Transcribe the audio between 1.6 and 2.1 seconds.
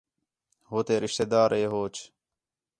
ہوچ